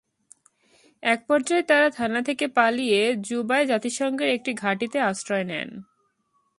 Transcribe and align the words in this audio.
একপর্যায়ে 1.03 1.63
তাঁরা 1.63 1.89
থানা 1.89 2.19
থেকে 2.21 2.45
পালিয়ে 2.47 3.01
জুবায় 3.21 3.65
জাতিসংঘের 3.65 4.29
একটি 4.29 4.51
ঘাঁটিতে 4.53 4.97
আশ্রয় 5.01 5.43
নেন। 5.43 5.69